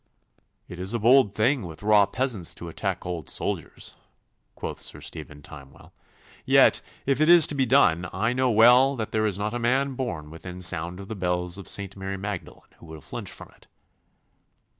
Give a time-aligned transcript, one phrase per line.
[0.67, 3.93] 'It is a bold thing with raw peasants to attack old soldiers,'
[4.55, 5.93] quoth Sir Stephen Timewell.
[6.43, 9.59] 'Yet if it is to be done, I know well that there is not a
[9.59, 11.95] man born within sound of the bells of St.
[11.95, 13.67] Mary Magdalene who will flinch from it.